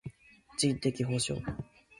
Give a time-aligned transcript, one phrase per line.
[0.57, 1.43] 人的補償